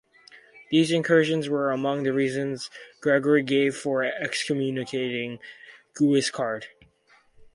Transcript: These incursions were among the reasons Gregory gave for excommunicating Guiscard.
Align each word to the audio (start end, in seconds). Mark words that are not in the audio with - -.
These 0.71 0.89
incursions 0.89 1.47
were 1.47 1.69
among 1.69 2.01
the 2.01 2.11
reasons 2.11 2.71
Gregory 3.01 3.43
gave 3.43 3.77
for 3.77 4.03
excommunicating 4.03 5.37
Guiscard. 5.93 6.63